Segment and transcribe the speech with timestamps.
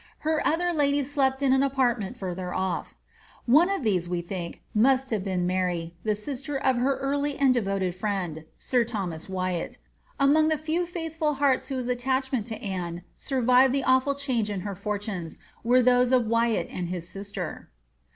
[0.21, 2.95] Her other ladies slept in an apartment further off.
[3.45, 7.53] One of these, we think, must have been Mary, the sister of her early and
[7.53, 9.77] devoted friend, sir Thomas Wyatt.
[10.19, 14.61] Among the few faithful hearts whose attachment to Anne Boleyn survived the awful change in
[14.61, 17.69] her fortunes, were those of Wyatt and his sister.